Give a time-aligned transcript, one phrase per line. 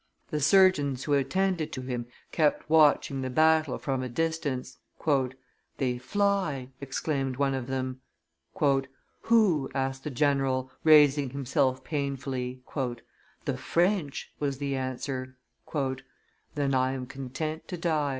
[0.31, 4.79] The surgeons who attended to him kept watching the battle from a distance.
[5.77, 8.01] "They fly," exclaimed one of them.
[8.59, 12.63] "Who?" asked the general, raising himself painfully.
[13.45, 15.37] "The French!" was the answer.
[15.71, 18.09] "Then I am content to die."